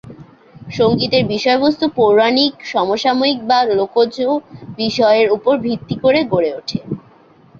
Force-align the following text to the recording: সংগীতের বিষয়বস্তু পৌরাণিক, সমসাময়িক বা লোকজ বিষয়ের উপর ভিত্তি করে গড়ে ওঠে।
সংগীতের 0.71 1.23
বিষয়বস্তু 1.25 1.85
পৌরাণিক, 1.95 2.53
সমসাময়িক 2.65 3.39
বা 3.43 3.59
লোকজ 3.71 4.13
বিষয়ের 4.77 5.27
উপর 5.31 5.53
ভিত্তি 5.65 5.95
করে 6.03 6.19
গড়ে 6.31 6.51
ওঠে। 6.59 6.79